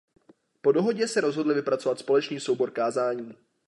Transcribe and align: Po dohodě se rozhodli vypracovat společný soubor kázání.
Po 0.61 0.71
dohodě 0.71 1.07
se 1.07 1.21
rozhodli 1.21 1.53
vypracovat 1.53 1.99
společný 1.99 2.39
soubor 2.39 2.71
kázání. 2.71 3.33